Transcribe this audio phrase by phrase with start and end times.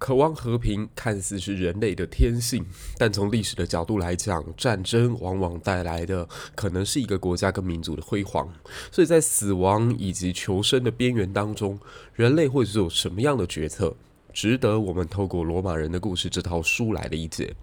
[0.00, 2.64] 渴望和平看似是人类的天性，
[2.96, 6.26] 但从历史的角度来讲，战争往往带来的
[6.56, 8.50] 可能是一个国家跟民族的辉煌。
[8.90, 11.78] 所以在死亡以及求生的边缘当中，
[12.14, 13.94] 人类会做什么样的决策，
[14.32, 17.54] 值得我们透过《罗马人的故事》这套书来理解。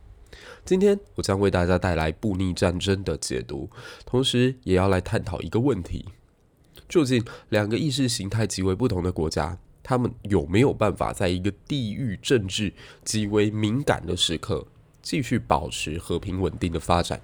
[0.64, 3.68] 今天我将为大家带来布匿战争的解读，
[4.06, 6.06] 同时也要来探讨一个问题：
[6.88, 9.58] 究竟两个意识形态极为不同的国家，
[9.88, 12.74] 他们有没有办法在一个地域政治
[13.06, 14.68] 极为敏感的时刻，
[15.02, 17.22] 继续保持和平稳定的发展？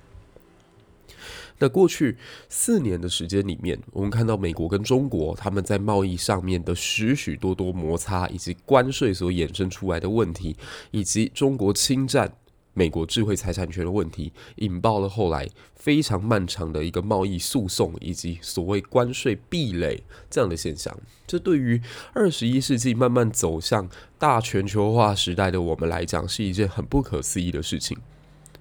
[1.59, 10.55] 那过去四年的时间里面，我们看到美国跟中国他们在贸易上面的许许多多摩擦，以及关税所衍生出来的问题，
[10.91, 12.33] 以及中国侵占。
[12.73, 20.97] 美国智慧财产权的问题，引爆了后来非常漫长的一个贸易诉讼，以及所谓关税壁垒这样的现象。
[21.27, 21.81] 这对于
[22.13, 27.97] 二十一世纪慢慢走向大全球化时代的我们来讲，是一件很不可思议的事情。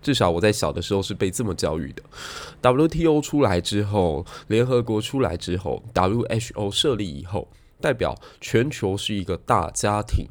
[0.02, 2.02] 至少我在小的时候是被这么教育的。
[2.60, 7.48] WTO 出来之后，联合国出来之后，WHO 设立以后，
[7.80, 10.26] 代表全球是一个大家庭。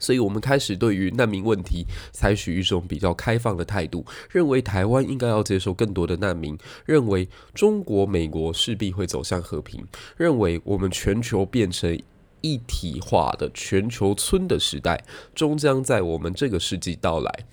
[0.00, 11.96] 所以，我们开始对于难民问题采取一种比较开放的态度，认为台湾应该要接受更多的难民，认为中国、美国势必会走向和平，认为我们全球变成
[12.40, 17.46] 一体化的全球村的时代终将在我们这个世纪到来。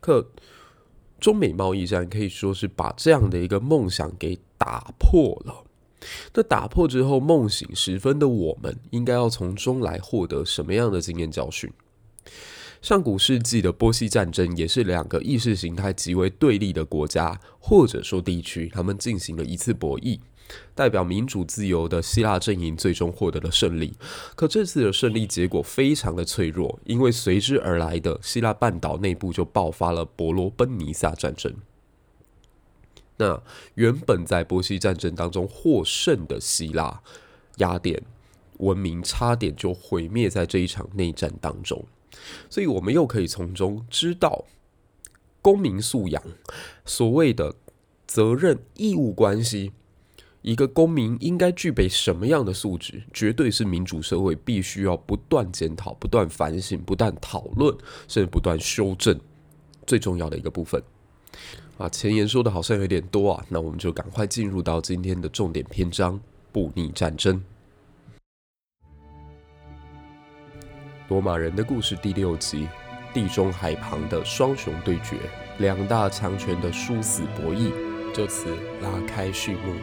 [0.00, 0.28] 可
[1.20, 5.64] 中美贸易战可以说是把这样的一个梦想给打破了。
[6.34, 11.70] 那打破之后，梦醒时分的我们，应该要从中来获得什么样的经验教训？
[12.80, 20.18] 上古世纪的波西战争，也是两个意识形态极为对立的国家，或者说地区，他们进行了一次博弈，
[20.74, 23.94] 代表民主自由的希腊阵营最终获得了胜利。
[24.34, 31.54] 可这次的胜利结果非常的脆弱，因为随之而来的希腊半岛内部就爆发了伯罗奔尼撒战争。
[33.16, 33.42] 那
[33.74, 37.02] 原本在波西战争当中获胜的希腊
[37.58, 38.02] 雅典
[38.58, 41.84] 文明，差点就毁灭在这一场内战当中。
[42.48, 44.44] 所以，我们又可以从中知道
[45.40, 46.22] 公民素养，
[46.84, 47.54] 所谓的
[48.06, 49.72] 责任义务关系，
[50.42, 59.18] 一个公民应该具备什么样的素质，绝对是民主社会必须要不断检讨、不断反省、不断讨论，甚至不断修正
[59.86, 60.82] 最重要的一个部分。
[61.78, 66.20] 啊，前言说的好像有点多啊，那我们就赶快进入到今天的重点篇章——
[66.52, 67.42] 布匿战争。
[71.08, 72.68] 罗马人的故事第六集：
[73.12, 75.16] 地中海旁的双雄对决，
[75.58, 77.72] 两大强权的殊死博弈，
[78.14, 79.74] 就此拉开序幕。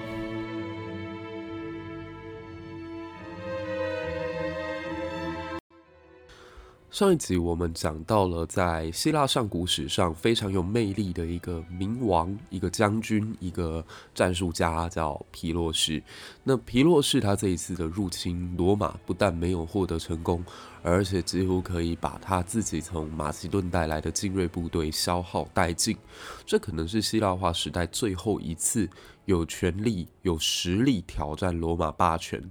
[6.91, 13.85] 上一集我们讲到了，在希腊上古史上非常有魅力的一个冥王、一个将军、一个
[14.15, 16.01] 战术家，叫皮洛士。
[16.43, 20.43] 那皮洛士他这一次的入侵罗马，不但没有获得成功，
[20.81, 25.95] 而且几乎可以把他自己从马其顿带来的精锐部队消耗殆尽。
[26.43, 28.89] 这可能是希腊化时代最后一次。
[29.29, 32.41] 有权力、有实力挑战罗马霸权。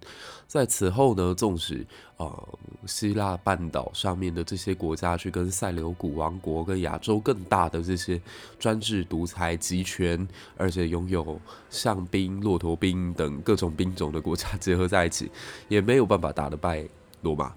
[0.46, 1.84] 在此后呢，纵使
[2.16, 2.48] 呃
[2.86, 8.20] 希腊半岛上面的这些国家去跟塞琉古王国、跟亚洲更大的这些
[8.58, 10.26] 专制独裁集权，
[10.56, 11.38] 而且拥有
[11.68, 15.30] 象兵、骆驼兵等各种兵种的国家 结合在一起，
[15.68, 16.84] 也没有办法打得败
[17.22, 17.52] 罗马。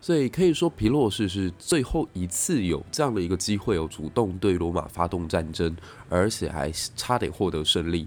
[0.00, 5.74] 所以可以说，皮洛士是最后一次有这样的一个机会，有主动对罗马发动战争，
[6.10, 8.06] 而且还差点获得胜利。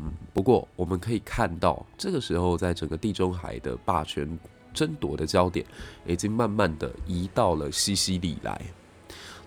[0.00, 4.38] 嗯，不过我们可以看到，这个时候在整个地中海的霸权
[4.72, 5.64] 争夺的焦点，
[6.06, 8.60] 已经慢慢的移到了西西里来。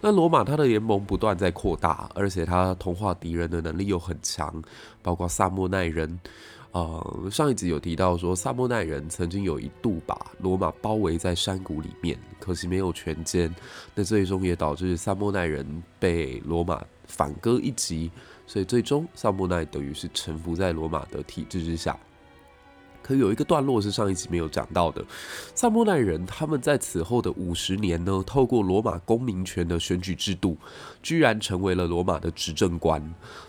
[0.02, 4.62] 那罗马它的联盟不断在扩大，而且它同化敌人的能力又很强，
[5.02, 6.20] 包括萨莫奈人。
[6.72, 13.54] 呃，上一集有提到说，萨莫奈人曾经有一度把罗马包围在山谷里面，可惜没有全歼。
[13.94, 18.10] 那最终也导致萨莫奈人被罗马反戈一击，
[18.52, 21.98] 所以最终萨莫奈等于是臣服在罗马的体制之下。
[23.02, 25.02] 可有一个段落是上一集没有讲到的，
[25.56, 30.58] 萨莫奈人他们在此后的五十年呢，透过罗马公民权的选举制度，
[31.02, 33.02] 居然成为了罗马的执政官。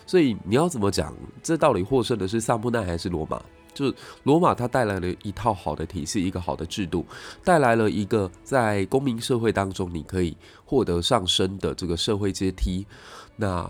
[0.05, 1.13] 所以你要怎么讲？
[1.43, 3.43] 这到底获胜的是萨莫奈还是罗马？
[3.73, 7.05] 就是罗马它带来了一套好的体系，一个好的制度，
[7.43, 12.87] 带来了一个在公民社会当中你可以获得上升的这个社会阶梯。
[13.35, 13.69] 那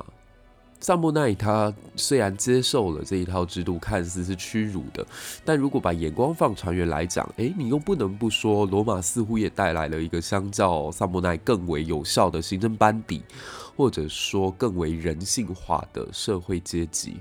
[0.83, 5.07] 萨莫奈他虽然接受了这一套制度，看似是屈辱的，
[5.45, 13.23] 但如果把眼光放长远来讲，诶，你又不能不说，罗马似乎也带来了一个相较萨莫奈更为有效的行政班底，
[13.77, 17.15] 或者说更为人性化的社会阶级。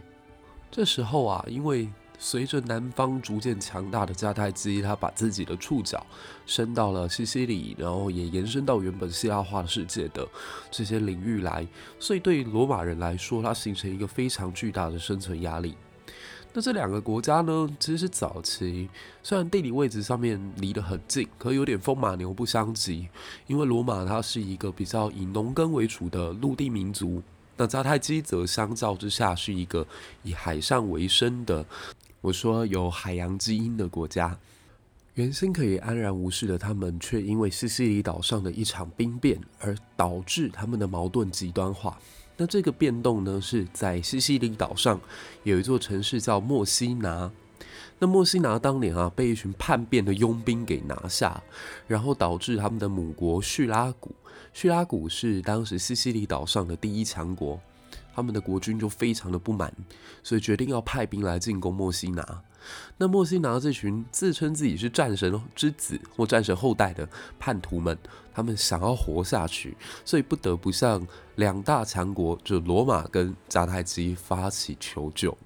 [0.69, 1.89] 这时候啊，因为
[2.25, 6.07] 随着南方逐渐强大的迦太基，他把自己的触角
[6.47, 10.25] 伸到了西西里，然后也延伸到原本希腊化的世界的
[10.71, 11.67] 这些领域来，
[11.99, 15.75] 所以对于罗马人来说，它形成一个非常巨大的生存压力。
[16.53, 18.89] 那这两个国家呢，其实早期
[19.21, 23.09] 虽然地理位置上面离得很近，可有点风马牛不相及，
[23.49, 27.21] 因为罗马它是一个比较以农耕为主的陆地民族，
[27.57, 29.85] 那迦太基则相较之下是一个
[30.23, 31.67] 以海上为生的。
[32.23, 34.39] 我说有海洋基因的国家，
[35.15, 41.99] 原先可以安然无事的他们，却因为西西里岛上的一场兵变而导致他们的矛盾极端化。
[42.37, 45.01] 那这个变动呢，是在西西里岛上
[45.43, 47.29] 有一座城市叫墨西拿。
[47.99, 51.43] 那墨西拿当年啊，被一群叛变的佣兵给拿下，
[51.89, 54.15] 然后导致他们的母国叙拉古，
[54.53, 57.61] 叙拉古是当时西西里岛上的第一强国。
[58.15, 59.73] 他们的国君就非常的不满，
[60.23, 62.43] 所以决定要派兵来进攻墨西拿。
[62.97, 67.99] 那墨西拿这群自称自己是战神之子或战神后代的叛徒们，
[68.33, 71.05] 他们想要活下去，所以不得不向
[71.35, 75.37] 两大强国，就罗马跟迦太基发起求救。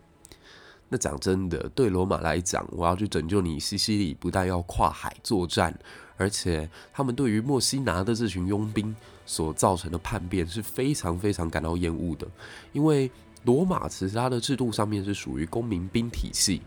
[0.89, 5.77] 那讲真的，对罗马来讲，我要去拯救你西西里，不但要跨海作战，
[6.19, 8.95] 而且他们对于墨西拿的这群佣兵
[9.27, 12.27] 所造成的叛变是非常非常感到厌恶的，
[12.73, 13.11] 因为
[13.45, 16.63] 罗马其实它的制度上面是属于公民兵体系，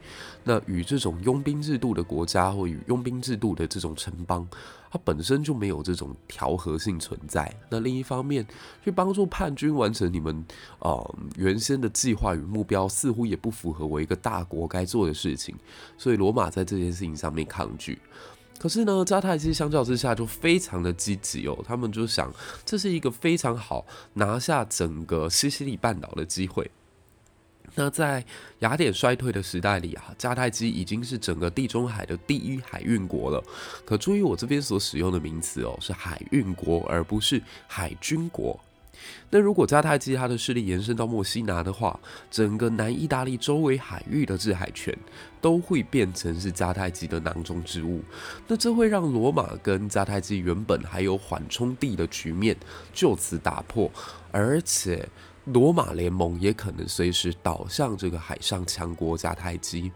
[0.46, 4.48] 那与这种佣兵制度的国家或与佣兵制度的这种城邦，
[4.90, 7.54] 它本身就没有这种调和性存在。
[7.70, 8.48] 那另一方面，
[8.82, 10.46] 去帮助叛军完成你们
[10.80, 15.54] 呃原先的计划与目标，似乎也不符合我一个大国该做的事情，
[15.98, 18.00] 所以罗马在这件事情上面抗拒。
[18.60, 22.32] 可是呢，迦太基相较之下就非常的积极哦，他们就想
[22.66, 23.86] 这是一个非常好
[24.16, 26.70] 拿下整个西西里半岛的机会。
[27.76, 28.26] 那在
[28.60, 33.42] 雅典衰退的时代里啊，迦太基已经是整个地中海的第一海运国了。
[33.86, 38.60] 可注意我这边所使用的名词哦，是海运国，而不是海军国。
[39.30, 42.00] 那如果迦太基他的势力延伸到墨西拿的话，
[42.32, 44.98] 整个南意大利周围海域的制海权
[45.40, 48.02] 都会变成是迦太基的囊中之物。
[48.48, 52.56] 那这会让罗马跟迦太基原本还有缓冲地的局面
[52.94, 53.92] 就此打破，
[54.32, 55.08] 而且
[55.46, 59.92] 罗马联盟也可能随时倒向这个海上强国迦太基。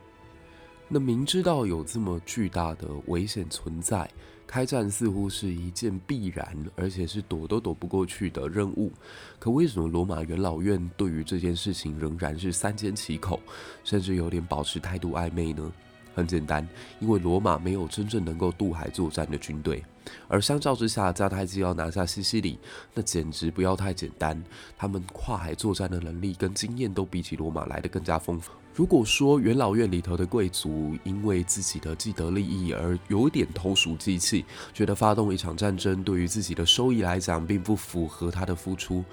[0.87, 4.07] 那明知道有这么巨大的危险存在，
[4.53, 8.91] 开战似乎是一件必然，而且是躲都躲不过去的任务。
[9.39, 13.39] 可为什么罗马元老院对于这件事情仍然是三缄其口，
[13.83, 15.73] 甚至有点保持态度暧昧呢？
[16.13, 16.69] 很简单，
[16.99, 19.83] 因为罗马没有真正能够渡海作战的军队，
[20.27, 22.59] 而相较之下，迦太基要拿下西西里，
[22.93, 24.39] 那简直不要太简单。
[24.77, 28.51] 他们跨海作战的能力跟经验都比起罗马来得更加丰富。
[28.75, 39.03] 如果说元老院里头的贵族因为自己的既得利益而有点投鼠忌器，觉得发动一场战争对于自己的收益来讲并不符合他的付出，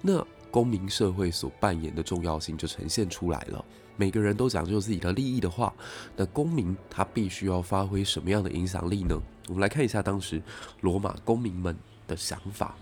[0.00, 3.62] 那公民社会所扮演的重要性就呈现出来了。
[3.96, 5.70] 每个人都讲究自己的利益的话，
[6.16, 9.14] 那公民他必须要发挥什么样的影响力呢？
[9.48, 10.42] 我们来看一下当时
[10.80, 11.76] 罗马公民们
[12.06, 12.74] 的想法。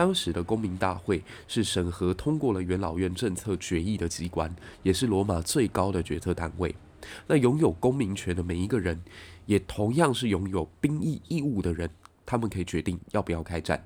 [0.00, 4.50] 当时的公民大会是审核通过了元老院政策决议的机关，
[4.82, 6.74] 也是罗马最高的决策单位。
[7.26, 8.98] 那拥有公民权的每一个人，
[9.44, 11.90] 也同样是拥有兵役义务的人，
[12.24, 13.84] 他们可以决定要不要开战。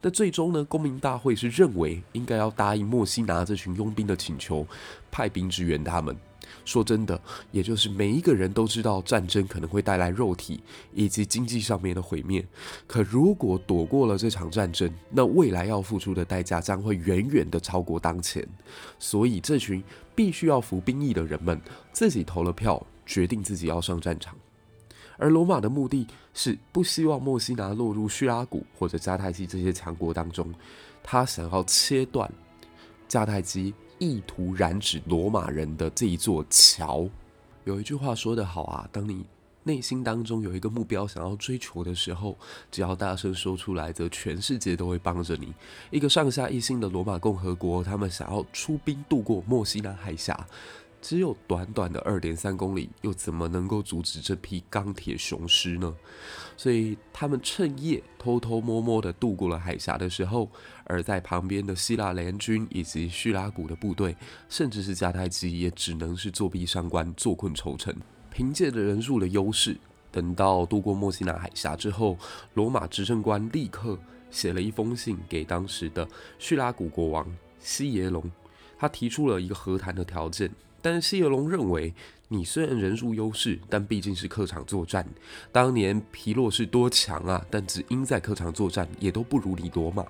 [0.00, 4.64] 但最终呢，公民大会是认为应该要答应墨西拿这群佣兵的请求，
[5.10, 6.16] 派兵支援他们。
[6.64, 10.62] 说真的，也就是每一个人都知道战争可能会带来肉体
[10.92, 12.46] 以及经济上面的毁灭。
[12.86, 18.46] 可如果躲过了这场战争，那未来要付出的代价将会远远的超过当前。
[18.98, 19.82] 所以，这群
[20.14, 21.60] 必须要服兵役的人们
[21.92, 24.36] 自己投了票，决定自己要上战场。
[25.16, 30.50] 而罗马的目的是不希望墨西拿落入叙拉古或者迦太基这些强国当中，
[31.02, 32.30] 他想要切断
[33.06, 37.06] 迦太基意图染指罗马人的这一座桥。
[37.64, 39.26] 有一句话说得好啊，当你
[39.62, 42.34] 内心当中有一个目标想要追求的时候，
[42.70, 45.52] 只要大声说出来，则全世界都会帮着你。
[45.90, 50.46] 一个上下一心的罗马共和国，他们想要出兵渡过墨西拿海峡。
[51.00, 55.96] 只有短短的二点三公里，又怎么能够阻止这批钢铁雄狮呢？
[56.56, 60.50] 所以他们趁夜偷偷摸摸地渡过了海峡的时候，
[60.84, 64.14] 而在旁边的希腊联军以及叙拉古的部队，
[64.48, 67.94] 甚至是迦太基，也只能是作壁上观，坐困愁城。
[68.30, 69.76] 凭借着人数的优势，
[70.12, 72.18] 等到渡过墨西拿海峡之后，
[72.54, 73.98] 罗马执政官立刻
[74.30, 76.06] 写了一封信给当时的
[76.38, 77.26] 叙拉古国王
[77.58, 78.30] 西耶龙，
[78.78, 80.50] 他提出了一个和谈的条件。
[80.82, 81.92] 但西耶龙认为，
[82.28, 85.06] 你虽然人数优势，但毕竟是客场作战。
[85.50, 90.04] 当年皮洛士多强啊，但只因在客场作战，也都不如你罗马。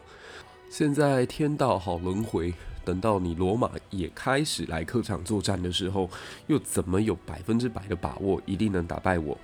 [0.68, 6.08] 现在天道好轮回，等到你罗马也开始来客场作战的时候，
[6.46, 9.36] 又怎么有百分之百的把握一定能打败我？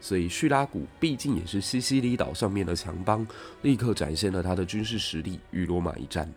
[0.00, 3.26] 所以叙拉古毕竟也是西西里岛上面的强邦，
[3.62, 6.32] 立刻展现了他的军事实力，与罗马一战。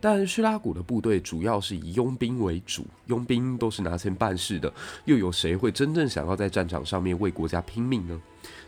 [0.00, 4.72] 但叙拉古的部队主要是以佣兵为主，佣兵都是拿钱办事的，
[5.04, 8.20] 又有谁会真正想要在战场上面为国家拼命呢？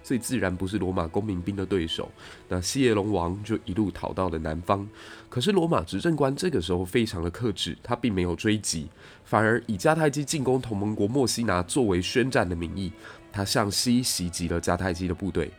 [0.03, 2.11] 所以自然不是罗马公民兵的对手。
[2.49, 4.89] 那西耶龙王就一路逃到了南方。
[5.29, 8.89] 可是罗马执政官这个时候非常的克制，他并没有追击，
[9.25, 12.91] 反而以迦太基进攻同盟国墨西拿作为宣战的名义，
[13.31, 15.51] 他向西袭击了迦太基的部队。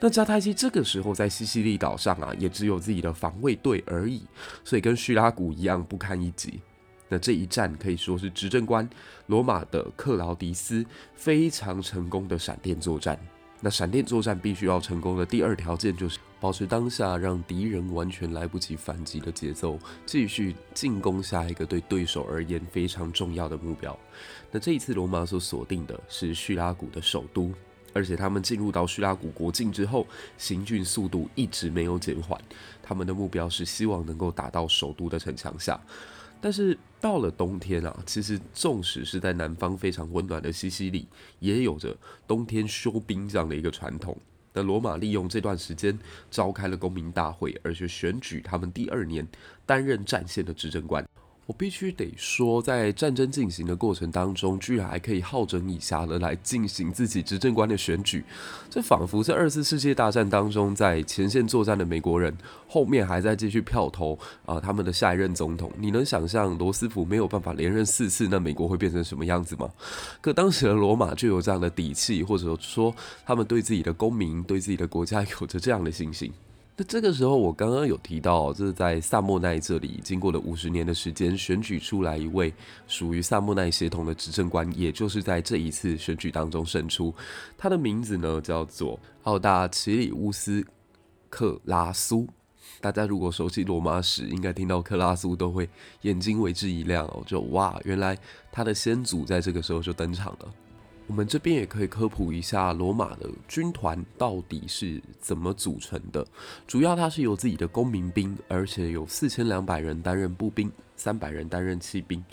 [0.00, 4.22] 那迦太基这个时候在西西里岛上啊，也只有自己的防卫队而已，
[4.64, 6.60] 所以跟叙拉古一样不堪一击。
[7.08, 8.88] 那这一战可以说是执政官
[9.26, 13.18] 罗马的克劳迪斯非常成功的闪电作战。
[13.60, 23.96] 那闪电作战必须要成功的第二条件就是保持当下让敌人完全来不及反击的节奏，继续进攻下一个对对手而言非常重要的目标。
[24.50, 27.52] 那这一次罗马所锁定的是叙拉古的首都。
[27.92, 30.06] 而且他们进入到叙拉古国境之后，
[30.38, 32.40] 行军速度一直没有减缓。
[32.82, 35.80] 他们的目标是希望能够打到首都的城墙下。
[36.40, 41.06] 但是到了冬天啊，其实纵使是在南方非常温暖的西西里，
[41.38, 41.96] 也有着
[42.26, 44.16] 冬天休兵这样的一个传统。
[44.52, 45.98] 那罗马利用这段时间
[46.30, 49.26] 召开了公民大会，而且选举他们第二年
[49.64, 51.02] 担任战线的执政官。
[51.46, 58.24] 我必须得说，在战争进行的过程当中，居然还可以好整以暇的来进行自己执政官的选举，
[58.70, 62.32] 这仿佛是二次世界大战当中在前线作战的美国人
[62.68, 65.70] 后面还在继续票投啊、他们的下一任总统。
[65.76, 69.68] 你能想象罗斯福没有办法连任四次，那美国会变成什么样子吗？
[70.20, 72.94] 可当时的罗马就有这样的底气，或者说
[73.26, 76.32] 他们对自己的公民、对自己的国家有着这样的信心。
[76.74, 82.52] 那这个时候，我刚刚有提到，这是在萨莫奈这里，经过了五十年的时间，选举出来一位
[82.86, 87.14] 属于萨莫奈协同的执政官，也就是在这一次选举当中胜出。
[87.58, 90.66] 他的名字呢，叫做奥大奇里乌斯
[91.28, 92.26] 克拉苏。
[92.80, 95.68] 大家如果熟悉罗马史，应该听到克拉苏都会
[96.00, 98.16] 眼睛为之一亮哦，就哇，原来
[98.50, 100.54] 他的先祖在这个时候就登场了。
[101.08, 106.26] 我们这边也可以科普一下罗马的军团到底是怎么组成的。
[106.66, 112.24] 主要它是由自己的公民兵，而且有四千两百人担任步兵，三百人担任骑兵，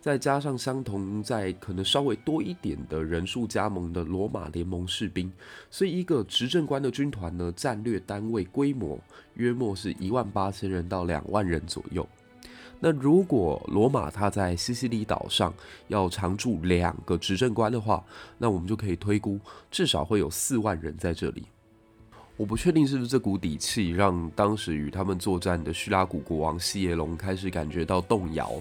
[0.00, 5.30] 再加上相同在可能稍微多一点的人数加盟的罗马联盟士兵，
[5.70, 8.98] 所以一个执政官的军团呢，战略单位规模
[9.34, 12.08] 约莫是一万八千人到两万人左右。
[12.80, 15.52] 那如果罗马他在西西里岛上
[15.88, 18.04] 要常驻两个执政官的话，
[18.38, 19.40] 那我们就可以推估
[19.70, 21.46] 至少会有四万人在这里。
[22.36, 28.52] 我不确定是不是这股底气让当时与他们作战的叙拉古国王西耶龙开始感觉到动摇。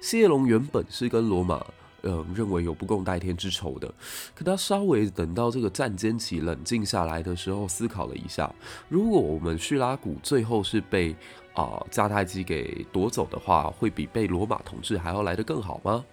[0.00, 1.64] 西耶龙原本是跟罗马，
[2.02, 3.94] 嗯，认为有不共戴天之仇的，
[4.34, 8.52] 可他稍微等到这个战间期冷静下来的时候，思考了一下，
[8.88, 11.14] 如果我们叙拉古最后是被
[11.54, 16.04] 啊，迦太基给夺走的话，会比被罗马统治还要来得更好吗？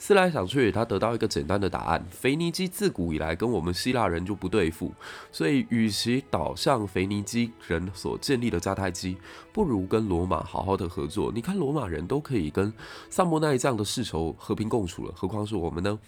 [0.00, 4.92] 思来想去，他得到一个简单的答案：腓尼基自古以来跟我们希腊人就不对付，
[5.32, 9.16] 所以与其倒向腓尼基人所建立的迦太基，
[9.52, 11.32] 不如跟罗马好好的合作。
[11.34, 12.72] 你看，罗马人都可以跟
[13.10, 15.98] 萨莫奈这样的世仇和平共处了，何况是我们呢？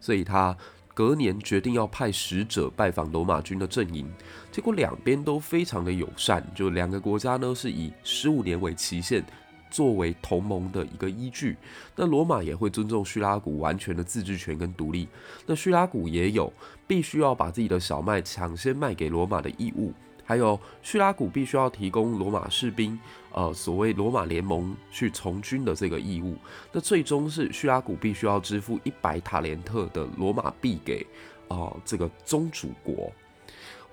[0.00, 0.56] 所以他
[0.94, 4.08] 隔年决定要派使者拜访罗马军的阵营，
[4.50, 9.22] 结果两边都非常的友善，就两个国家呢是以十五年为期限。
[9.70, 11.56] 作为同盟的一个依据，
[11.96, 15.08] 那罗马也会尊重叙拉古完全的自治权跟独立。
[15.46, 16.52] 那叙拉古也有
[16.86, 19.92] 必须要把自己的小麦抢先卖给罗马的义务，
[20.24, 22.98] 还有叙拉古必须要提供罗马士兵，
[23.32, 26.36] 呃，所谓罗马联盟去从军的这个义务。
[26.72, 31.06] 那最终是叙拉古必须要支付一百塔连特的罗马币给，
[31.48, 33.12] 呃，这个宗主国。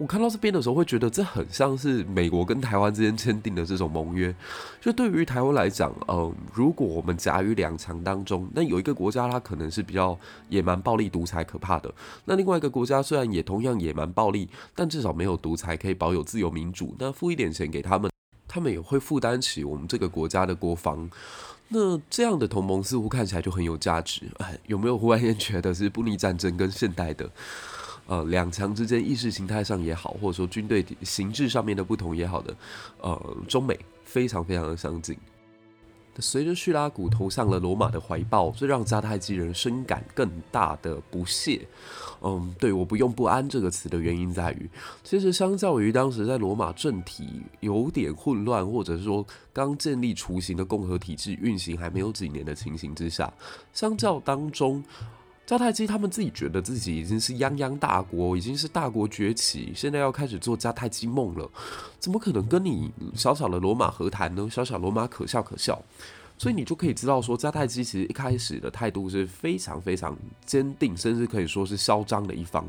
[0.01, 4.33] 我看到这边的时候，会觉得这很像是美国跟台湾之间签订的这种盟约。
[4.81, 10.17] 就对于台湾来讲，嗯，如果我们夹于两强当中，那有一个国家它可能是比较
[10.49, 11.87] 野蛮、暴力、独裁、可怕的；
[12.25, 16.95] 那另外一个国家虽然也同样野蛮、暴力，但至少没有独裁，可以保有自由民主。
[16.97, 18.09] 那付一点钱给他们，
[18.47, 21.07] 他们也会负担起我们这个国家的国防。
[21.67, 24.23] 那这样的同盟似乎看起来就很有价值。
[24.39, 27.29] 哎，有没有忽然间觉得是布匿战争跟现代的？
[28.11, 32.53] 呃，两强之间意识形态上也好，或者说军队形制上面的不同也好的，
[32.99, 35.17] 呃，中美非常非常的相近。
[36.19, 41.65] 随着叙拉古投向了罗马的怀抱，这让迦太基人深感更大的不屑。
[42.21, 44.69] 嗯，对，我不用“不安”这个词的原因在于，
[45.05, 53.33] 其实相较于当时在罗马政体有点混乱，或者是说刚建立雏形的共和体制运行还没有几年的情形之下，
[53.71, 54.83] 相较当中。
[55.51, 61.51] 迦太基他们自己觉得自己已经是泱泱大国，已经是大国崛起，现在要开始做迦太基梦了，
[61.99, 64.47] 怎么可能跟你小小的罗马和谈呢？
[64.49, 65.77] 小小罗马可笑可笑，
[66.37, 72.65] 所以你就可以知道说，迦太基其实一开始的态度是非常非常坚定，甚至可以说是嚣张的一方。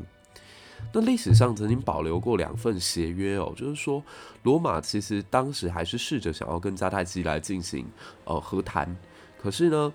[0.91, 4.03] 那历史上曾经保留过两份协约哦，就是说
[4.41, 7.85] 罗马其实当时还是试着想要跟迦太基来进行
[8.25, 8.93] 呃和谈，
[9.41, 9.93] 可是呢，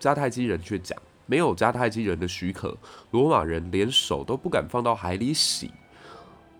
[0.00, 0.98] 迦太基人却讲。
[1.26, 2.76] 没有迦太基人的许可，
[3.10, 5.70] 罗马人连手都不敢放到海里洗。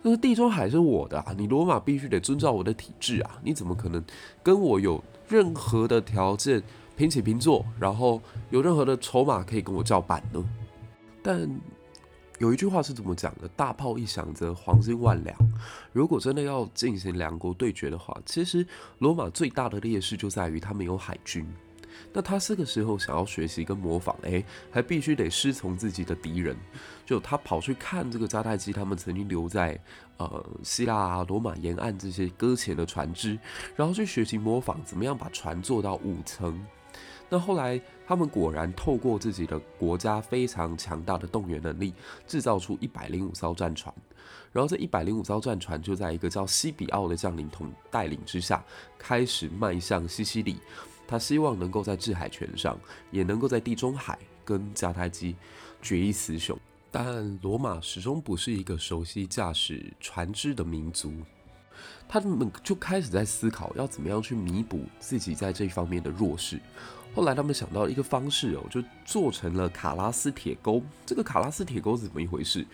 [0.03, 3.41] 那个地中海是我的啊，你罗马必须得遵照我的体制啊！
[3.43, 4.05] 你怎么可能
[4.43, 6.63] 跟我有任何的条件
[6.95, 10.45] 平起平坐，然后有任何的筹码可以跟我叫板呢？
[11.23, 11.49] 但
[12.39, 13.49] 有一句话是怎么讲的？
[13.57, 15.35] 大炮一响则黄金万两。
[15.93, 18.67] 如果真的要进行两国对决的话，其实
[18.99, 21.47] 罗马最大的劣势就在于他们有海军。
[22.13, 26.57] 那他这个时候想要学习跟模仿，哎，还必须得师从自己的敌人。
[27.05, 29.79] 就他跑去看这个迦太基，他们曾经留在
[30.17, 33.39] 呃希腊啊、罗马沿岸这些搁浅的船只，
[33.77, 36.65] 然后去学习模仿怎么样把船做到五层。
[37.29, 41.93] 那后来他们果然透过自己的国家非常强大的动员能力，
[42.27, 43.93] 制造出一百零五艘战船。
[44.53, 48.65] 然后这一百零五艘战船就在一个叫西比奥的将领同带领之下，
[48.97, 50.61] 开始迈向西西里。
[51.07, 52.79] 他希望能够在制海权上，
[53.11, 55.37] 也能够在地中海跟迦太基
[55.83, 56.59] 决一雌雄。
[56.91, 61.13] 但罗马始终不是一个熟悉驾驶船只的民族，
[62.09, 66.61] 他们就开始在思考要怎么样去弥补自己在这方面的弱势。
[67.15, 70.83] 后来他们想到一个方式哦，就做成了卡拉斯铁钩。
[71.07, 72.67] 这个卡拉斯铁钩是怎么一回事？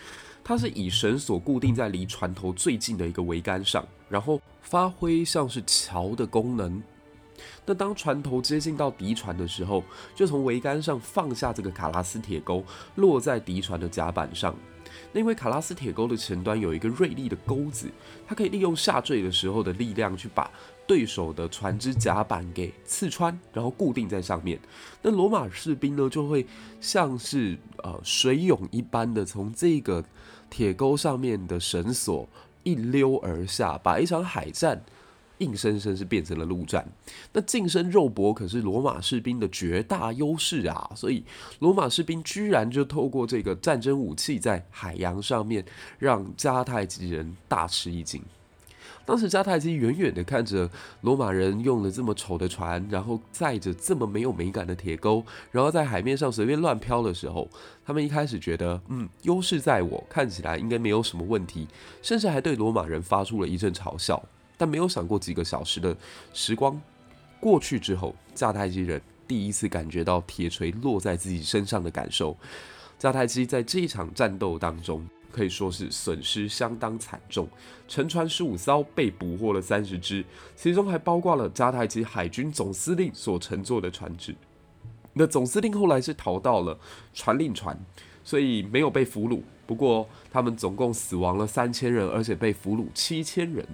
[0.42, 6.82] 它是以绳索固定在离船头最近的一个桅杆上，然后发挥像是桥的功能。
[7.66, 9.82] 那当船头接近到敌船的时候，
[10.14, 12.64] 就从桅杆上放下这个卡拉斯铁钩，
[12.96, 14.54] 落在敌船的甲板上。
[15.12, 17.88] 那因为卡拉斯铁钩的前端有一个锐利的钩子，
[18.26, 20.50] 它可以利用下坠的时候的力量去把
[20.86, 24.58] 对手的船只甲板给刺穿，然后固定在上面。
[25.02, 26.46] 那罗马士兵呢，就会
[26.80, 30.04] 像是呃水涌一般的从这个
[30.48, 32.28] 铁钩上面的绳索
[32.64, 34.82] 一溜而下，把一场海战。
[35.40, 36.86] 硬生生是变成了陆战，
[37.32, 40.90] 那近身肉搏可是罗马士兵的绝大优势啊！
[40.94, 41.24] 所以
[41.58, 45.64] 罗马士兵居然就透过这个战争武器在海洋上面
[45.98, 48.22] 让迦太基人大吃一惊。
[49.06, 57.48] 当时迦太基远远的看着罗马人用了这么丑的船，然后载着这么没有美感的铁钩，然后在海面上随便乱飘的时候，
[57.84, 61.66] 他们一开始觉得，嗯，优势在我，看起来应该没有什么问题，
[62.02, 64.22] 甚至还对罗马人发出了一阵嘲笑。
[64.60, 65.96] 但没有想过几个小时的
[66.34, 66.78] 时光
[67.40, 72.36] 过去之后，迦太基人第一次感觉到铁锤落在自己身上的感受。
[72.98, 77.48] 迦太基在这一场战斗当中可以说是损失相当惨重，
[77.88, 80.22] 沉船十五艘，被捕获了三十只，
[80.54, 84.36] 其中还包括了迦太基海军总司令所乘坐的船只。
[85.14, 86.78] 那总司令后来是逃到了
[87.14, 87.74] 传令船，
[88.22, 89.40] 所以没有被俘虏。
[89.66, 93.66] 不过他们总共死亡了三千人，而且被俘虏七千人。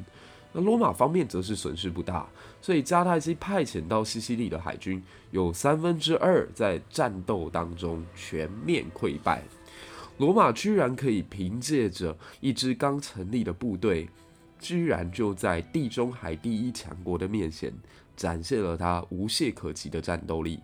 [0.57, 2.27] 那罗马方面则是损失不大，
[2.63, 9.43] 所以迦太基派遣到西西里的海军有三分之二在战斗当中全面溃败。
[10.17, 14.09] 罗马居然可以凭借着一支刚成立的部队，
[14.59, 17.71] 居然就在地中海第一强国的面前
[18.17, 20.59] 展现了他无懈可击的战斗力。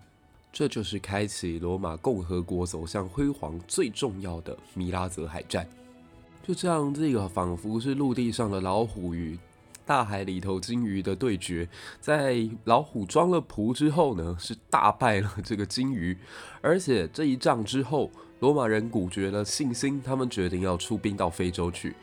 [0.51, 5.67] 这就是开启罗马共和国走向辉煌最重要的米拉泽海战。
[6.41, 9.37] 就这样，这个仿佛是陆地上的老虎与
[9.85, 11.67] 大海里头鲸鱼的对决，
[11.99, 16.17] 在老虎装了仆之后呢，是大败了这个鲸鱼。
[16.61, 21.95] 而且这一仗之后，罗马人鼓绝了信心，他们决定要出兵到非洲去。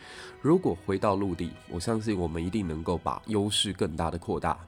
[0.42, 4.58] 如果回到陆地，我相信我们一定能够把优势更大的扩大。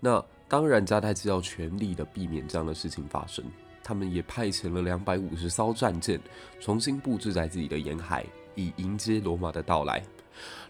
[0.00, 3.44] 那当然，迦太基要全力的避免这样的事情发生，
[3.82, 6.20] 他们也派遣了两百五十艘战舰，
[6.60, 10.02] 重新布置在自己的沿海，以迎接罗马的到来。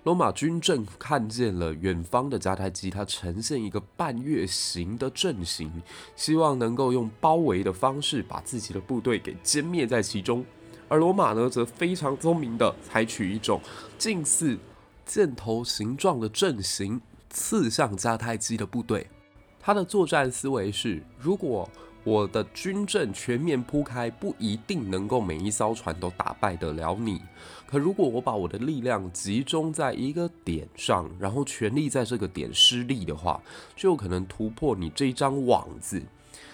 [0.05, 5.83] 罗马军政看见了远方的迦太基，它呈现一个半月形的阵型，
[6.15, 10.45] 希望能够用包围的方式把自己的部队给歼灭在其中。
[10.89, 13.59] 而罗马呢，则非常聪明的采取一种
[13.97, 14.59] 近似
[15.07, 19.07] 箭头形状的阵型，刺向迦太基的部队。
[19.59, 21.67] 他的作战思维是：如果
[22.05, 27.21] 我的军阵全面铺开，不一定能够每一艘船都打败得了你。
[27.67, 33.43] 可如果我把我的力量集中在一个点上，然后全力在这个点施力的话，
[33.75, 36.01] 就有可能突破你这张网子。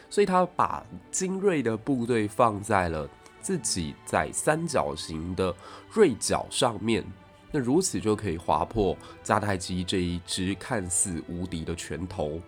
[0.09, 3.09] 所以他把精锐的部队放在了
[3.41, 5.55] 自己在三角形的
[5.93, 7.05] 锐角上面，
[7.51, 12.41] 那如此就可以划破迦太基这一支看似无敌的拳头。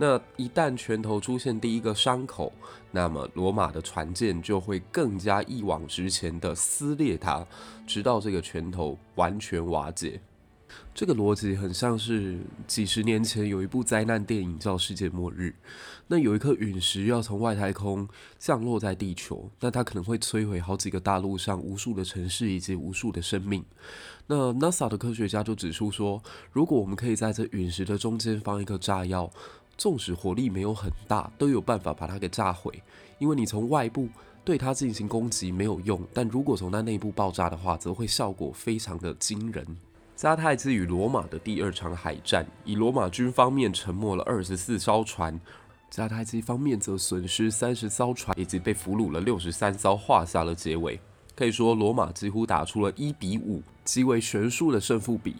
[0.00, 2.52] 那一旦拳头出现第一个伤口，
[2.92, 7.44] 那么罗马的船舰就会更加一往直前的撕裂它，
[7.84, 10.20] 直到这个拳头完全瓦解。
[10.94, 15.48] 这个逻辑很像是几十年前有一部灾难电影叫《世界末日》，
[16.06, 18.06] 那有一颗陨石要从外太空
[18.38, 23.64] 降落在地球，那它可能会摧毁好几个大陆上无数的城市以及无数的生命。
[24.26, 29.28] 那 NASA 的科学家就指出说，如果我们可以在这陨石的中间放一颗炸药。
[29.78, 32.82] 纵使火力没有很大，都有办法把它给炸毁。
[33.18, 34.08] 因为你从外部
[34.44, 39.64] 对它进行攻击没有用，但如果从它内部爆炸的话，则会效果非常的惊人。
[40.16, 45.40] 迦太基与罗马的第二场海战，以罗马军方面沉没了二十四艘船，
[45.92, 50.98] 迦太基方面则损失三十艘船，以及被俘虏了六十三艘，画下了结尾。
[51.36, 55.36] 可以说，罗马几乎打出了一比五，极为悬殊的胜负比。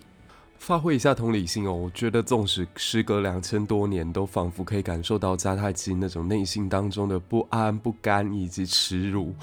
[0.59, 9.35] 发挥一下同理心哦，我觉得纵使时隔两千多年，都仿佛可以感受到迦太基那种内心当中的不安、不甘以及耻辱。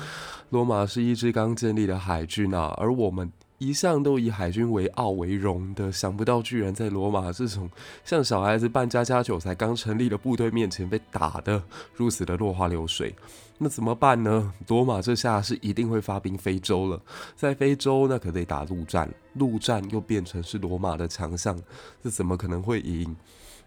[0.51, 7.69] 罗马是一支刚建立的海军啊，而我们一向都以海军为傲为荣的，想不到居然在罗马这种
[8.03, 11.63] 像小孩子扮家家酒才刚成立的部队面前被打得
[11.95, 13.15] 如此的落花流水。
[13.57, 14.53] 那怎么办呢？
[14.67, 17.01] 罗马这下是一定会发兵非洲了。
[17.37, 21.57] 在非洲，那可得打陆战，陆战又变成是罗马的强项，
[22.03, 23.15] 这怎么可能会赢？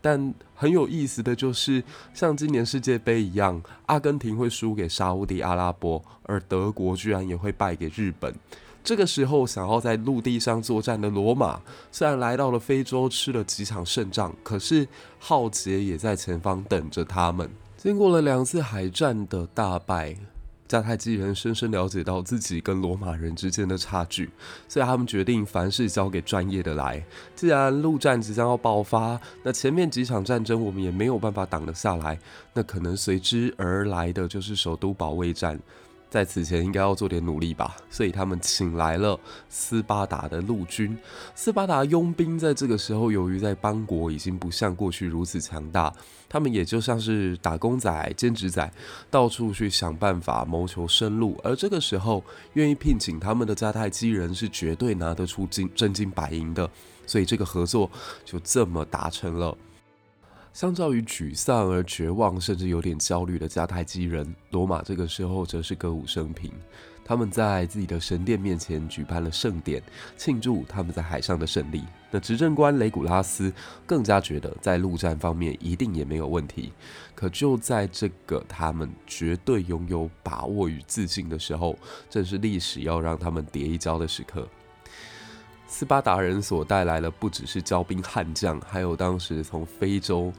[0.00, 8.32] 但很有意思的就是，像今年世界杯一样，阿根廷会输给沙乌地阿拉伯，而德国居然也会败给日本。
[8.84, 14.86] 这个时候，想要在陆地上作战的罗马，虽然来到了非洲吃了几场胜仗，可是
[15.18, 17.50] 浩劫也在前方等着他们。
[17.78, 20.12] 经过了两次海战的大败，
[20.68, 24.28] 迦太基人深深了解到自己跟罗马人之间的差距，
[24.66, 27.00] 所以他们决定凡事交给专业的来。
[27.36, 32.18] 既然陆战即将要爆发，那前面几场战争我们也没有办法挡得下来，
[32.52, 35.56] 那可能随之而来的就是首都保卫战。
[36.10, 39.18] 在此前应该要做点努力吧，所以他们请来了
[39.48, 40.96] 斯巴达的陆军。
[41.34, 45.92] 斯巴达佣兵在这个时候，由于在邦国已经不像过去如此强大，
[46.28, 48.72] 他们也就像是打工仔、兼职仔，
[49.10, 51.38] 到处去想办法谋求生路。
[51.44, 56.70] 而这个时候，愿意聘请他们的迦太基人是绝对拿得出金真金白银的，
[57.06, 57.90] 所以这个合作
[58.24, 59.54] 就这么达成了。
[60.58, 66.50] 相较于沮丧而绝望，甚至有点焦虑的迦太基人，罗马这个时候则是歌舞升平。
[67.04, 69.80] 他们在自己的神殿面前举办了盛典，
[70.16, 71.84] 庆祝他们在海上的胜利。
[72.10, 73.52] 那执政官雷古拉斯
[73.86, 76.72] 更加觉得在陆战方面一定也没有问题。
[77.14, 81.78] 可就在这个他们绝对拥有把握与自信的时候，
[82.10, 84.48] 正是历史要让他们跌一跤的时刻。
[85.70, 90.32] 斯巴达人所带来的不只是骄兵悍将，还有当时从非洲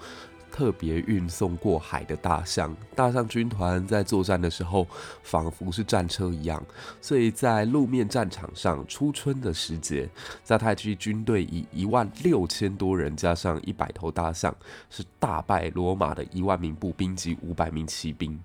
[0.52, 2.76] 特别运送过海的大象。
[2.96, 4.86] 大象军团在作战的时候，
[5.22, 6.62] 仿佛是战车一样，
[7.00, 10.10] 所以在路面战场上，初春的时节，
[10.46, 14.54] 迦太基军队以一万六千多人加上一百头大象，
[14.90, 18.38] 是大败罗马的一万名步兵及五百名骑兵。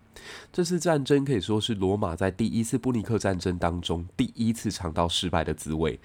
[0.52, 5.98] 这次战争可以说是罗马在第一次布尼克战争当中第一次尝到失败的滋味。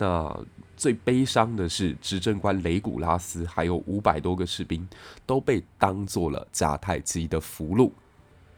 [0.00, 0.44] 那
[0.78, 4.88] 最悲伤的是，执政官雷古拉斯还有五百多个士兵
[5.26, 7.90] 都被当做了迦太基的俘虏。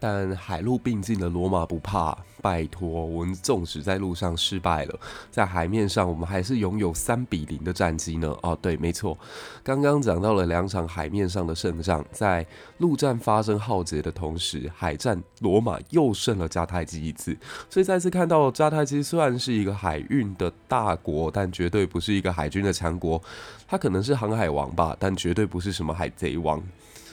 [0.03, 4.99] 但海陆并进的罗马不怕，拜托，我们纵使在路上失败了，
[5.31, 8.37] 在海面上我们还是拥有三比零的战绩呢。
[8.43, 9.17] 哦，对，没错，
[9.63, 12.45] 刚刚讲到了两场海面上的胜仗，在
[12.79, 17.37] 陆战发生浩劫的同时，海战罗马又胜了迦太基一次，
[17.71, 23.23] 所以再次看到迦太基虽然是一个海运的大国，但绝对不是一个海军的强国。
[23.69, 26.61] 他可能是航海王吧，但绝对不是什么海贼王。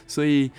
[0.08, 0.50] 所以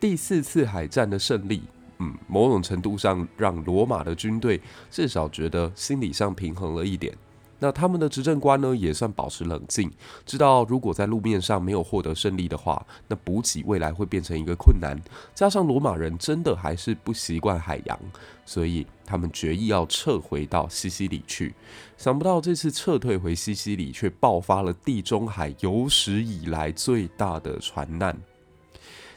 [0.00, 1.62] 第四次海战的胜利。
[1.98, 7.16] 嗯，某种程度上让罗马的军队至少觉得心理上平衡了一点。
[7.58, 9.90] 那他们的执政官呢，也算保持冷静，
[10.26, 14.94] 知道如果在路面上没有获得胜利的话，那补给未来会变成一个困难。
[15.34, 17.98] 加上罗马人真的还是不习惯海洋，
[18.44, 21.54] 所以他们决意要撤回到西西里去。
[21.96, 28.14] 想不到这次撤退回西西里，却爆发了地中海有史以来最大的船难。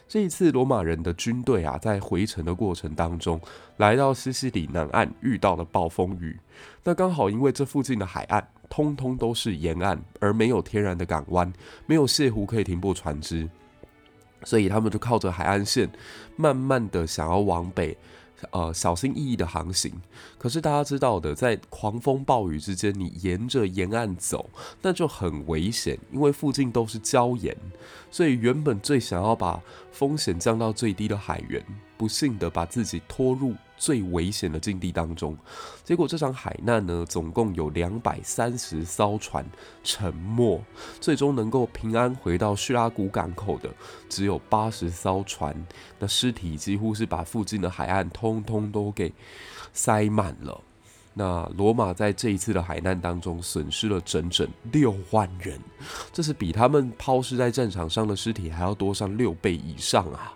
[0.10, 3.40] 这一次，罗马人的军队啊，在回程的过程当中，
[3.78, 6.36] 来到西西里南岸，遇到了暴风雨。
[6.84, 11.54] 那刚好因为这附近的海岸通通都是沿岸，而没有天然的港湾，
[11.86, 13.48] 没有泻湖可以停泊船只，
[14.44, 15.88] 所以他们就靠着海岸线，
[16.36, 17.96] 慢慢的想要往北。
[18.52, 19.92] 呃，小心翼翼的航行。
[20.38, 24.50] 可是大家知道的，在狂风暴雨之间，你沿着沿岸走，
[24.82, 27.56] 那就很危险，因为附近都是礁岩。
[28.12, 31.64] 所以原本最想要把风险降到最低的海员，
[32.00, 35.38] 不幸的把自己拖入最危险的境地当中。
[35.84, 39.46] 结果这场海难呢，总共有两百三十艘船
[39.84, 40.64] 沉没，
[41.02, 43.70] 最终能够平安回到叙拉古港口的
[44.08, 45.54] 只有八十艘船。
[46.00, 49.12] 那尸体几乎是把附近的海岸通通都给
[49.74, 50.62] 塞满了。
[51.14, 55.60] 那罗马在这一次的海难当中损失了整整六万人，
[56.14, 60.34] 这是比他们抛尸在战场上的尸体还要多上六倍以上啊！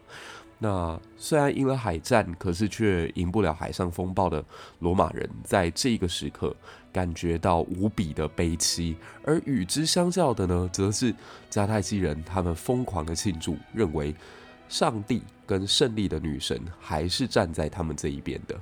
[0.63, 4.41] 那虽然赢了海战，可是却赢不了海上风暴的
[4.79, 6.55] 罗马人，在这个时刻
[6.89, 8.95] 感觉到无比的悲戚，
[9.25, 11.13] 而与之相较的呢，则是
[11.51, 14.15] 迦太基人，他们疯狂的庆祝，认为
[14.69, 18.57] 上帝跟胜利的女神还是站在他们这一边的。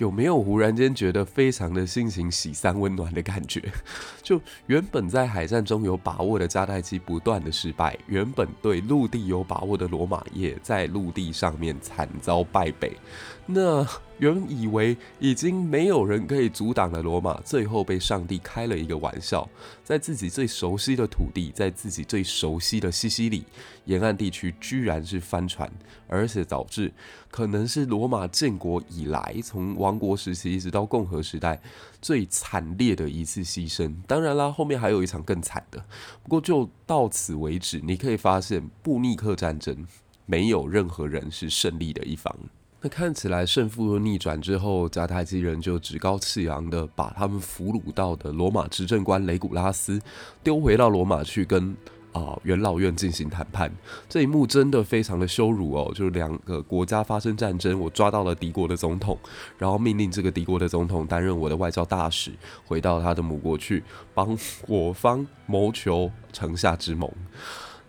[0.00, 3.62] 有没有忽然间觉得非常的心情喜三温暖的感觉？
[4.24, 12.96] 就原本在海战中有把握的迦太基不断的失败，原本对陆地有把握的罗马也在陆地上面惨遭败北。
[13.44, 13.86] 那
[14.20, 19.48] 原以为已经没有人可以阻挡了罗马，最后被上帝开了一个玩笑，
[19.82, 23.44] 在自己最熟悉的土地，在自己最熟悉的西西里
[23.86, 25.70] 沿岸地区，居然是翻船，
[26.06, 26.92] 而且导致
[27.30, 31.58] 可能是罗马建国以来从王国时期一直到共和时代
[32.02, 33.94] 最惨烈的一次牺牲。
[34.06, 35.82] 当然啦，后面还有一场更惨的。
[36.22, 39.86] 不过就到此为止，你可以发现布尼克战争
[40.26, 42.36] 没有任何人是胜利的一方。
[42.82, 50.00] 那看起来胜负逆转之后，迦太基人就趾高气扬的把他们俘虏到的罗马执政官雷古拉斯
[50.42, 51.76] 丢回到罗马去跟
[52.12, 53.70] 啊、元老院进行谈判。
[54.08, 59.16] 这一幕真的非常的羞辱哦，就是两个国家发生战争，我抓到了敌国的总统，
[59.56, 62.32] 然后命令这个敌国的总统担任我的外交大使，
[62.66, 67.08] 回到他的母国去帮我方谋求城下之盟。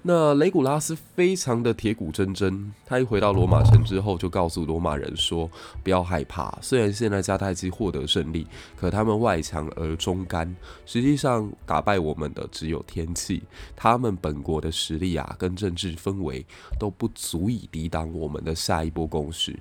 [0.03, 5.47] 那雷古拉斯非常的铁骨铮铮，他一回到罗马城之后，就告诉罗马人说
[5.83, 10.55] ：“不要害怕，虽然现在迦太基获得胜利，可他们外强而中干，
[10.87, 13.43] 实际上打败我们的只有天气，
[13.75, 16.43] 他们本国的实力啊，跟政治氛围
[16.79, 19.55] 都不足以抵挡我们的下一波攻势。”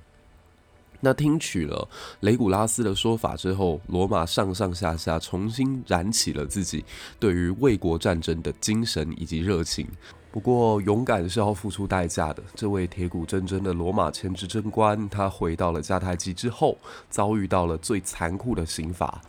[1.03, 1.89] 那听取了
[2.21, 6.83] 雷古拉斯的说法之后，罗马上上下下重新燃起了自己
[7.19, 9.87] 对于卫国战争的精神以及热情。
[10.33, 12.41] 不过，勇敢是要付出代价的。
[12.55, 19.21] 这位铁骨铮铮的罗马前执政官，他回到了迦太基之后，遭遇到了最残酷的刑罚。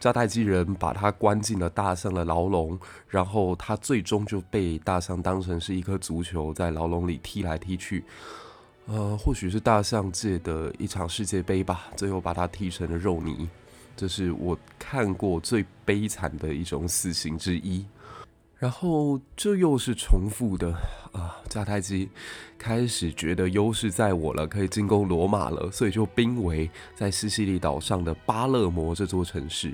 [0.00, 8.02] 迦太基人把他关进了大象的牢笼，然后他最终就被大象当成是一颗足球，在牢笼里踢来踢去。
[8.86, 13.46] 呃，或许是大象界的一场世界杯吧，最后把他踢成了肉泥。
[13.94, 17.84] 这是我看过最悲惨的一种死刑之一。
[18.58, 20.74] 然后这又是重复的
[21.12, 22.08] 啊，迦太基
[22.58, 29.72] 开始觉得优势在我了，可以进攻罗马了，所以就兵围在西西里岛上的巴勒摩这座城市。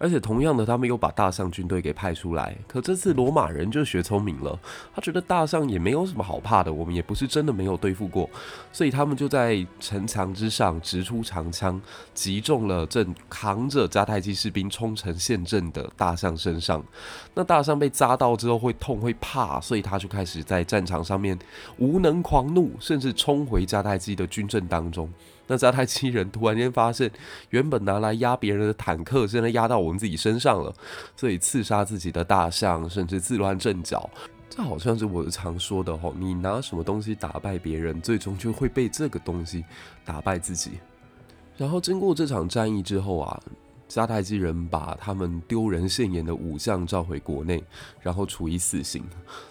[0.00, 2.56] 而且同样的，他们又把大象军队给派出来。
[2.68, 4.56] 可这次罗马人就学聪明了，
[4.94, 8.30] 他觉得大象也没有什么好怕的，我们也不是真的没有对付过，
[8.72, 11.80] 所以他们就在城墙之上直出长枪，
[12.14, 16.80] 击中了正扛着迦太基士兵冲城陷阵的大象身上。
[17.34, 21.36] 那大象被扎到之后会痛会怕，所以他就开始在战场上面
[21.78, 25.12] 无能狂怒，甚至冲回迦太基的军阵当中。
[25.48, 27.10] 那迦太基人突然间发现，
[27.50, 30.72] 原本拿来压别人的坦克，现在压到我们自己身上了，
[31.16, 34.08] 所以刺杀自己的大象，甚至自乱阵脚。
[34.50, 39.64] 这好像是我常说的吼，你拿什么东西打败别人，最终就会被这个东西
[40.04, 40.72] 打败自己。
[41.56, 43.42] 然后经过这场战役之后啊。
[43.88, 47.62] 迦太基人把他们丢人现眼的武将召回国内，
[48.00, 49.02] 然后处以死刑。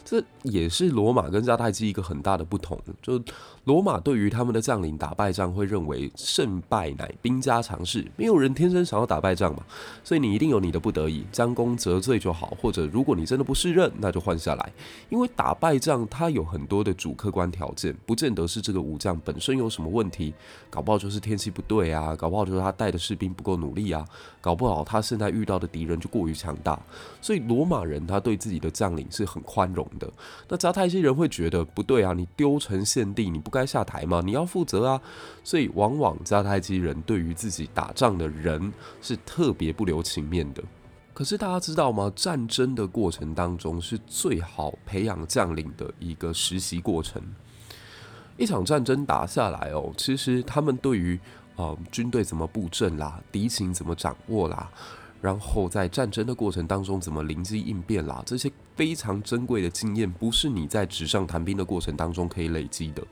[0.05, 2.79] 这也是罗马跟迦太基一个很大的不同。
[3.01, 3.21] 就
[3.65, 9.63] 罗马对于他们的将领打败仗，会认为胜败乃兵家常事，没有人天生想要打败仗嘛。
[10.03, 12.55] 所以你一定有你的不得已，将功折罪就好。
[12.61, 14.71] 或者如果你真的不胜任，那就换下来。
[15.09, 20.33] 因为打败仗它有很多的主客观条件，不见得是这个武将本身有什么问题，
[20.69, 24.05] 搞不好就是天气不对啊，搞不好就是他带的士兵不够努力啊。
[24.39, 26.79] 搞不好他现在遇到的敌人就过于强大，
[27.21, 30.09] 所以罗马人他对自己的将领是很宽容的。
[30.47, 34.21] 那迦太基人会觉得不对啊，你丢城献地，你不该下台吗？
[34.23, 35.01] 你要负责啊。
[35.43, 40.63] 所以往往迦太基人对于自己打仗的人是特别不留情面的。
[41.13, 42.11] 可是大家知道吗？
[42.15, 47.21] 战争的过程当中是最好培养将领的一个实习过程。
[48.37, 51.19] 一场战争打下来哦，其实他们对于
[51.57, 53.21] 呃，军队怎么布阵啦？
[53.31, 54.69] 敌情怎么掌握啦？
[55.19, 58.21] 然后在战争的过程当中怎么灵机应变啦？
[58.25, 63.03] 这些非常珍贵的经验，不是你在纸上谈兵的过程当中可以累积的。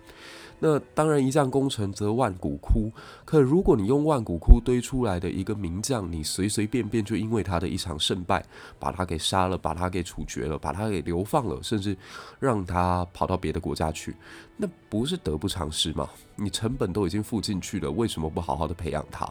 [0.59, 2.91] 那当然，一将功成则万骨枯。
[3.25, 8.43] 可如果你用万骨枯堆出来的一个名将，你随随便便就因为他的一场胜败，
[8.79, 11.95] 把他给杀了，把他给处决了，把他给流放了，甚至
[12.39, 14.15] 让他跑到别的国家去，
[14.55, 16.09] 那不是得不偿失吗？
[16.35, 19.29] 你成本都已经付进去了，为什么不好好的培养他？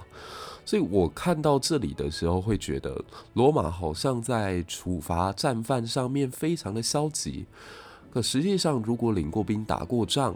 [0.66, 3.02] 所以我看到这里的时候，会觉得
[3.34, 7.46] 罗马好像在处罚战犯上面非常的消极。
[8.10, 10.34] 可实际上，如果领过兵、打过仗，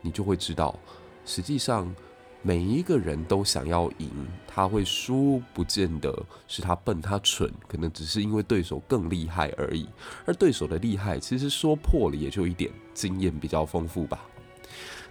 [0.00, 0.78] 你就会知道，
[1.24, 1.94] 实际上
[2.42, 4.10] 每一个人都想要赢，
[4.46, 9.88] 他会输，不见得是他笨、他蠢，可能只是因为对手更厉害而已。
[10.24, 14.24] 而对手的厉害，其实说破了也就一点，经验比较丰富吧。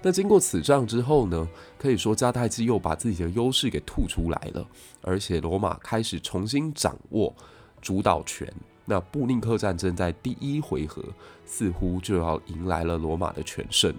[0.01, 1.47] 那经过此仗之后呢，
[1.77, 4.65] 可以说迦太基又把自己的优势给吐出来了，
[5.01, 7.35] 而且罗马开始重新掌握
[7.81, 8.47] 主导权。
[8.89, 11.03] 那布匿克战争在第一回合
[11.45, 13.93] 似乎就要迎来了罗马的全胜，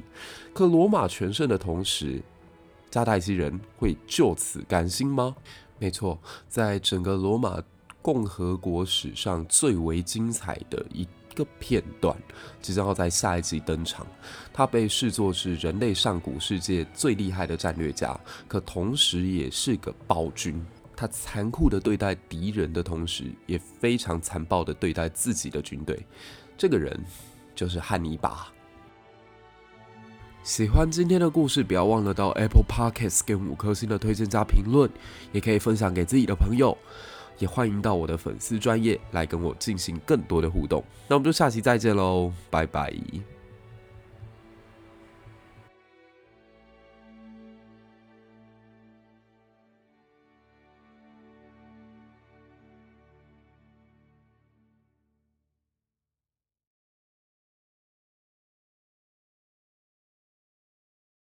[0.54, 2.22] 可罗马全胜的同时，
[2.90, 5.36] 迦太基人会就此甘心吗？
[5.78, 7.62] 没错，在整个罗马
[8.00, 12.16] 共和国史上最为精彩的一个片段，
[12.62, 14.06] 即将要在下一集登场。
[14.54, 20.64] 他被视作是人类上古世界最厉害的战略家，可同时也是个暴君。
[21.00, 25.96] 他残酷的对待敌人的同时，也非常残暴的对待自己的军队。
[26.56, 27.00] 这个人
[27.54, 28.48] 就是汉尼拔。
[30.42, 34.90] 喜欢今天的故事，不要忘了到 Apple Podcast 给五颗星的推荐加评论，
[35.30, 36.76] 也可以分享给自己的朋友。
[37.38, 40.82] 也欢迎到我的粉丝专业来跟我进行更多的互动。
[41.06, 42.92] 那我们就下期再见喽，拜拜。